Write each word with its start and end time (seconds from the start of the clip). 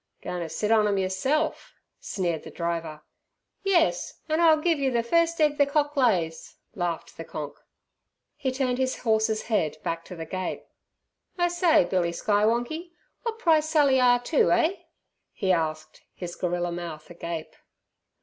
"Goin' 0.23 0.39
ter 0.39 0.47
sit 0.49 0.71
on 0.71 0.87
'em 0.87 0.97
yerself?" 0.97 1.75
sneered 1.99 2.41
the 2.41 2.49
driver. 2.49 3.03
"Yes, 3.61 4.19
an' 4.27 4.39
I'll 4.39 4.57
give 4.57 4.79
yer 4.79 4.91
ther 4.91 5.03
first 5.07 5.39
egg 5.39 5.59
ther 5.59 5.67
cock 5.67 5.95
lays," 5.95 6.55
laughed 6.73 7.17
the 7.17 7.23
"Konk". 7.23 7.59
He 8.35 8.51
turned 8.51 8.79
his 8.79 8.97
horse's 9.01 9.43
head 9.43 9.77
back 9.83 10.03
to 10.05 10.15
the 10.15 10.25
gate 10.25 10.63
"I 11.37 11.49
say, 11.49 11.83
Billy 11.85 12.13
Skywonkie! 12.13 12.93
Wot 13.27 13.37
price 13.37 13.69
Sally 13.69 13.99
Ah 14.01 14.17
Too, 14.17 14.51
eh?" 14.51 14.73
he 15.33 15.51
asked, 15.51 16.01
his 16.15 16.35
gorilla 16.35 16.71
mouth 16.71 17.07
agape. 17.11 17.55